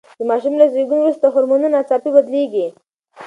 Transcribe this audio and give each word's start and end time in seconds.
د 0.19 0.21
ماشوم 0.29 0.53
له 0.61 0.65
زېږون 0.73 0.99
وروسته 1.01 1.25
هورمونونه 1.33 1.67
ناڅاپي 1.75 2.09
بدلیږي. 2.15 2.67